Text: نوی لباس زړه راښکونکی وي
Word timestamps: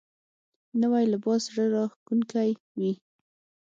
نوی 0.81 1.03
لباس 1.13 1.41
زړه 1.51 1.65
راښکونکی 1.75 2.49
وي 2.79 2.91